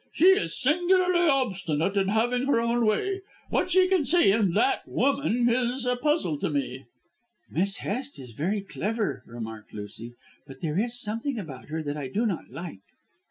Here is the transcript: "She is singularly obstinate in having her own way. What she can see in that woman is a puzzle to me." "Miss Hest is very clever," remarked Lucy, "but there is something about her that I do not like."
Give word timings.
"She 0.13 0.25
is 0.25 0.59
singularly 0.59 1.29
obstinate 1.29 1.95
in 1.95 2.07
having 2.07 2.47
her 2.47 2.59
own 2.59 2.87
way. 2.87 3.21
What 3.51 3.69
she 3.69 3.87
can 3.87 4.03
see 4.03 4.31
in 4.31 4.53
that 4.53 4.87
woman 4.87 5.47
is 5.47 5.85
a 5.85 5.95
puzzle 5.95 6.39
to 6.39 6.49
me." 6.49 6.85
"Miss 7.51 7.77
Hest 7.77 8.17
is 8.17 8.31
very 8.31 8.61
clever," 8.61 9.21
remarked 9.27 9.75
Lucy, 9.75 10.15
"but 10.47 10.61
there 10.61 10.79
is 10.79 10.99
something 10.99 11.37
about 11.37 11.65
her 11.69 11.83
that 11.83 11.97
I 11.97 12.07
do 12.07 12.25
not 12.25 12.49
like." 12.49 12.81